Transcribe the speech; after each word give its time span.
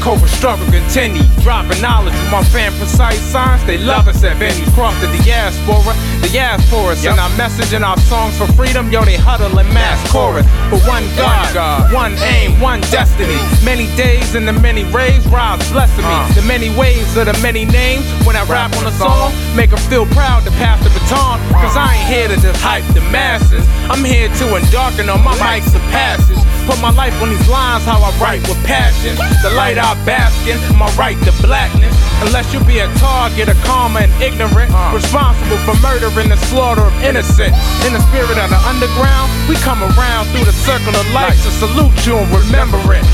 struggle 0.00 0.66
continue. 0.70 1.22
Dropping 1.42 1.80
knowledge 1.80 2.14
from 2.14 2.30
my 2.30 2.44
fan 2.44 2.72
precise 2.78 3.20
science. 3.20 3.62
They 3.64 3.78
love 3.78 4.08
us 4.08 4.24
at 4.24 4.36
venues. 4.36 4.72
Cross 4.72 4.98
the 5.00 5.08
diaspora, 5.22 5.94
the 6.20 6.28
diaspora. 6.32 6.96
Yep. 6.96 7.12
And 7.12 7.20
our 7.20 7.36
message 7.36 7.72
and 7.74 7.84
our 7.84 7.98
songs 8.08 8.36
for 8.38 8.46
freedom, 8.52 8.90
yo, 8.90 9.04
they 9.04 9.16
huddle 9.16 9.58
in 9.58 9.68
mass 9.74 10.00
chorus. 10.10 10.46
For 10.70 10.80
one 10.88 11.04
God, 11.16 11.54
God, 11.54 11.92
one 11.92 12.14
aim, 12.32 12.60
one 12.60 12.80
destiny. 12.92 13.36
Many 13.64 13.86
days 13.96 14.34
and 14.34 14.48
the 14.48 14.52
many 14.52 14.84
rays 14.84 15.26
rise 15.28 15.60
blessing 15.70 16.04
me. 16.04 16.16
Uh. 16.16 16.32
The 16.32 16.42
many 16.42 16.74
ways 16.76 17.16
of 17.16 17.26
the 17.26 17.38
many 17.42 17.64
names. 17.64 18.04
When 18.26 18.36
I 18.36 18.44
rap 18.44 18.74
on 18.76 18.86
a 18.86 18.92
song, 18.92 19.32
make 19.54 19.70
them 19.70 19.78
feel 19.90 20.06
proud 20.06 20.44
to 20.44 20.50
pass 20.52 20.79
baton. 21.10 21.38
Cause 21.58 21.76
I 21.76 21.98
ain't 21.98 22.06
here 22.06 22.28
to 22.30 22.38
just 22.38 22.60
hype 22.62 22.86
the 22.94 23.02
masses. 23.10 23.66
I'm 23.90 24.04
here 24.06 24.30
to 24.30 24.44
darken 24.70 25.10
on 25.10 25.22
my 25.26 25.34
mics 25.42 25.74
of 25.74 25.82
passage. 25.90 26.38
Put 26.66 26.78
my 26.80 26.94
life 26.94 27.14
on 27.20 27.30
these 27.30 27.48
lines, 27.50 27.84
how 27.84 27.98
I 27.98 28.14
write 28.22 28.46
with 28.46 28.58
passion. 28.62 29.18
The 29.42 29.50
light 29.58 29.76
I 29.76 29.98
bask 30.06 30.34
in, 30.46 30.56
my 30.78 30.86
right 30.94 31.18
to 31.26 31.32
blackness. 31.42 31.90
Unless 32.22 32.54
you 32.54 32.62
be 32.64 32.78
a 32.78 32.88
target 33.02 33.48
of 33.48 33.58
karma 33.66 34.06
and 34.06 34.12
ignorant, 34.22 34.70
uh. 34.70 34.94
responsible 34.94 35.58
for 35.66 35.74
murder 35.82 36.08
and 36.20 36.30
the 36.30 36.38
slaughter 36.48 36.86
of 36.86 36.94
innocent. 37.02 37.50
In 37.82 37.92
the 37.92 38.02
spirit 38.12 38.38
of 38.38 38.48
the 38.48 38.60
underground, 38.70 39.28
we 39.50 39.56
come 39.66 39.82
around 39.82 40.30
through 40.30 40.46
the 40.46 40.54
circle 40.54 40.94
of 40.94 41.06
life 41.10 41.36
to 41.42 41.50
salute 41.58 41.96
you 42.06 42.14
and 42.14 42.30
remembrance. 42.30 43.10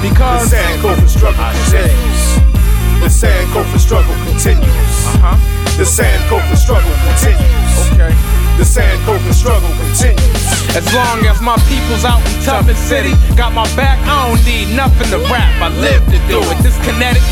Because 0.00 0.50
the 0.50 0.56
Sankofa 0.56 1.08
struggle 1.08 1.44
continues. 1.66 2.22
The 3.02 3.10
Sankofa 3.10 3.78
struggle 3.80 4.14
continues. 4.24 4.94
Uh-huh. 5.18 5.69
The 5.80 5.86
Sankofa 5.88 6.56
struggle 6.60 6.92
continues. 7.08 7.72
Okay. 7.96 8.12
The 8.60 8.68
Sankofa 8.68 9.32
struggle 9.32 9.72
continues. 9.80 10.76
As 10.76 10.84
long 10.92 11.24
as 11.24 11.40
my 11.40 11.56
people's 11.72 12.04
out 12.04 12.20
in 12.20 12.36
Tubman 12.44 12.76
City, 12.76 13.16
got 13.32 13.56
my 13.56 13.64
back, 13.80 13.96
I 14.04 14.28
don't 14.28 14.44
need 14.44 14.76
nothing 14.76 15.08
to 15.08 15.16
rap. 15.32 15.48
I 15.56 15.72
live 15.80 16.04
to 16.12 16.20
do 16.28 16.44
it. 16.52 16.60
This 16.60 16.76
kinetic, 16.84 17.24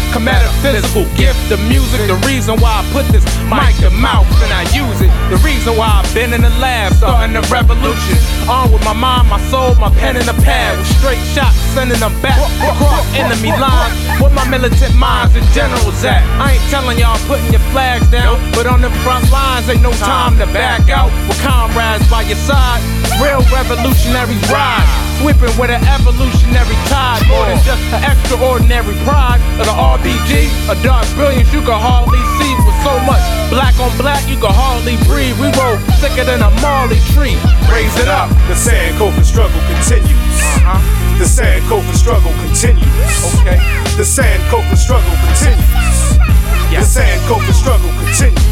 physical 0.65 1.05
gift 1.15 1.53
of 1.53 1.61
music. 1.69 2.09
The 2.09 2.17
reason 2.25 2.57
why 2.57 2.81
I 2.81 2.83
put 2.89 3.05
this 3.13 3.23
mic 3.53 3.77
to 3.85 3.93
mouth 3.93 4.25
and 4.41 4.53
I 4.57 4.65
use 4.73 4.99
it. 5.05 5.13
The 5.69 5.77
reason 5.77 5.85
I've 5.85 6.15
been 6.17 6.33
in 6.33 6.41
the 6.41 6.55
lab, 6.65 6.97
starting 6.97 7.37
a 7.37 7.45
revolution. 7.53 8.17
On 8.49 8.73
with 8.73 8.81
my 8.89 8.97
mind, 8.97 9.29
my 9.29 9.37
soul, 9.53 9.77
my 9.77 9.93
pen 10.01 10.17
and 10.17 10.25
a 10.25 10.33
pad. 10.41 10.81
With 10.81 10.89
straight 10.97 11.21
shots, 11.37 11.61
sending 11.77 12.01
them 12.01 12.17
back 12.25 12.41
across 12.65 13.05
enemy 13.13 13.53
lines. 13.53 13.93
With 14.17 14.33
my 14.33 14.49
militant 14.49 14.97
minds 14.97 15.37
and 15.37 15.45
generals 15.53 16.01
at. 16.09 16.25
I 16.41 16.57
ain't 16.57 16.65
telling 16.73 16.97
y'all 16.97 17.21
putting 17.29 17.53
your 17.53 17.61
flags 17.69 18.09
down, 18.09 18.41
but 18.57 18.65
on 18.65 18.81
the 18.81 18.89
front 19.05 19.29
lines, 19.29 19.69
ain't 19.69 19.85
no 19.85 19.93
time 20.01 20.41
to 20.41 20.49
back 20.57 20.89
out 20.89 21.13
with 21.29 21.37
comrades 21.45 22.09
by 22.09 22.25
your 22.25 22.41
side. 22.49 22.81
Real 23.21 23.45
revolutionary 23.53 24.41
ride. 24.49 24.89
Sweeping 25.21 25.53
with 25.61 25.69
an 25.69 25.85
evolutionary 25.85 26.81
tide. 26.89 27.21
More 27.29 27.45
than 27.45 27.61
just 27.61 27.85
an 27.93 28.09
extraordinary 28.09 28.97
pride 29.05 29.45
of 29.61 29.69
the 29.69 29.77
RBG. 29.77 30.49
A 30.73 30.77
dark 30.81 31.05
brilliance 31.13 31.53
you 31.53 31.61
can 31.61 31.77
hardly 31.77 32.25
see 32.41 32.57
with 32.65 32.79
so 32.81 32.97
much 33.05 33.38
black 33.51 33.75
on 33.81 33.91
black 33.97 34.23
you 34.29 34.37
can 34.37 34.53
hardly 34.53 34.97
breathe. 35.09 35.37
We 35.41 35.49
roll 35.57 35.77
thicker 36.01 36.25
than 36.25 36.41
a 36.43 36.51
Marley 36.61 37.01
tree. 37.13 37.37
Raise 37.69 37.95
it 37.99 38.09
up. 38.09 38.29
The 38.47 38.57
Sankofa 38.57 39.25
struggle 39.25 39.61
continues. 39.67 40.09
Uh-huh. 40.65 41.19
The 41.19 41.27
Sankofa 41.27 41.95
struggle 41.97 42.33
continues. 42.45 43.15
Okay. 43.41 43.59
The 43.97 44.07
Sankofa 44.07 44.77
struggle 44.77 45.17
continues. 45.27 46.17
Yes. 46.71 46.95
The 46.95 47.01
Sankofa 47.01 47.53
struggle 47.53 47.93
continues. 48.01 48.49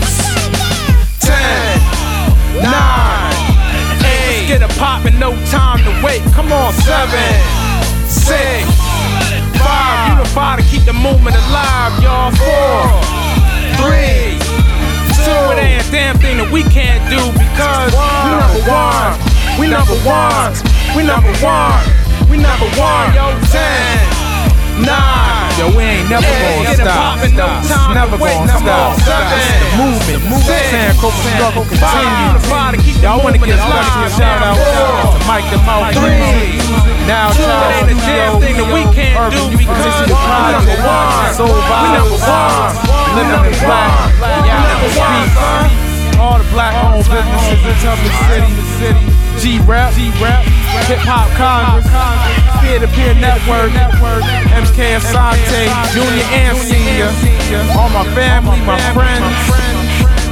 popping, 4.79 5.19
no 5.19 5.33
time 5.47 5.81
to 5.85 5.93
wait. 6.05 6.23
Come 6.33 6.53
on, 6.53 6.73
seven, 6.85 7.33
six, 8.09 8.69
five. 9.59 10.13
Unify 10.13 10.57
to 10.57 10.65
keep 10.71 10.85
the 10.85 10.93
movement 10.93 11.37
alive, 11.37 11.76
we 16.57 16.65
can't 16.73 17.05
do 17.13 17.21
because 17.37 17.93
we 17.93 18.33
number 18.33 18.65
one. 18.65 19.13
We 19.61 19.69
number 19.69 19.93
one. 20.09 20.57
We 20.97 21.05
number 21.05 21.29
one. 21.45 21.85
We 22.33 22.41
number 22.41 22.65
one. 22.81 23.13
Yo, 23.13 23.29
ten, 23.53 24.01
nine. 24.81 25.53
Yo, 25.61 25.69
we 25.77 25.85
ain't 25.85 26.09
never 26.09 26.25
gonna 26.25 26.73
stop. 26.81 27.21
stop. 27.29 27.93
Never 27.93 28.17
gonna 28.17 28.49
stop. 28.57 28.97
The 28.97 29.69
movement, 29.77 30.25
movement. 30.33 30.65
Sankofa 30.73 31.29
struggle 31.37 31.69
continue. 31.69 33.05
Y'all 33.05 33.21
wanna 33.21 33.37
get 33.37 33.53
a 33.53 34.09
shout 34.17 34.41
out 34.41 34.57
to 34.57 35.21
Mike 35.29 35.45
the 35.53 35.61
Mouth 35.61 35.93
Three. 35.93 36.57
Now, 37.05 37.37
Charles 37.37 37.85
Studio, 37.85 38.41
thing 38.41 38.57
that 38.57 38.73
we 38.73 38.89
can't 38.97 39.29
do 39.29 39.45
because 39.53 40.09
we 40.09 40.17
number 40.57 40.73
one. 40.81 41.37
We 41.37 41.89
number 42.01 42.17
one. 42.17 42.73
Living 43.13 43.45
in 43.45 43.61
black. 43.61 43.93
Y'all 44.49 44.65
All 45.37 45.69
the 45.69 45.86
black 46.57 46.73
owned 46.89 47.05
businesses 47.05 47.61
in 47.69 47.77
Tubman 47.85 48.57
City. 48.81 49.05
G 49.45 49.61
Rap, 49.69 49.93
G 49.93 50.09
Rap, 50.17 50.43
Hip 50.89 50.99
Hop 51.05 51.29
Congress, 51.37 51.85
Peer 52.65 52.81
to 52.81 52.89
Peer 52.97 53.13
Network, 53.21 53.71
MK 54.57 54.97
Asante, 54.97 55.69
Junior 55.93 56.25
and 56.33 56.57
Senior, 56.57 57.13
all 57.77 57.91
my 57.91 58.05
family, 58.15 58.59
my 58.65 58.81
friends. 58.95 59.76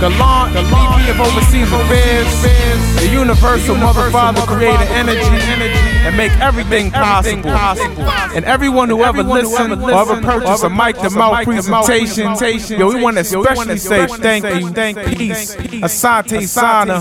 Gallant, 0.01 0.53
the 0.55 0.63
VP 0.63 1.11
of 1.11 1.21
Overseas 1.21 1.73
Affairs, 1.73 3.01
the 3.01 3.09
Universal 3.13 3.77
Mother 3.77 4.11
Father 4.11 4.41
Creator 4.43 4.85
Energy, 4.93 5.21
and 6.07 6.17
make 6.17 6.33
everything 6.41 6.91
possible. 6.91 7.51
And 7.51 8.45
everyone 8.45 8.89
who 8.89 9.03
ever 9.03 9.23
listened 9.23 9.83
or 9.83 9.91
ever 9.91 10.21
purchased 10.21 10.65
a 10.65 10.71
mic 10.71 10.97
to 10.99 11.11
mouth 11.11 11.45
presentation, 11.45 12.79
yo, 12.79 12.89
we 12.89 13.03
want 13.03 13.17
to 13.17 13.21
especially 13.21 13.79
say 13.79 14.07
thank 14.07 14.45
you, 14.45 14.71
thank 14.71 14.99
peace, 15.17 15.57
Asante 15.57 16.47
Sana, 16.47 17.01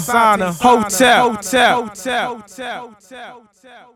hotep, 0.52 1.36
hotep, 1.36 1.75
hotep, 1.75 2.28
hotep, 2.30 2.94
Hotep. 3.04 3.94